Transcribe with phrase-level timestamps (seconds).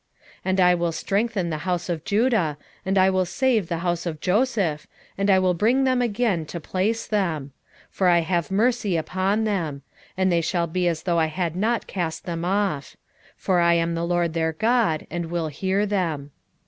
[0.37, 4.07] 10:6 And I will strengthen the house of Judah, and I will save the house
[4.07, 7.51] of Joseph, and I will bring them again to place them;
[7.91, 9.83] for I have mercy upon them:
[10.17, 12.97] and they shall be as though I had not cast them off:
[13.37, 16.31] for I am the LORD their God, and will hear them.